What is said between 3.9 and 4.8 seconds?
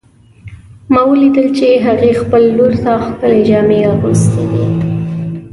اغوستې دي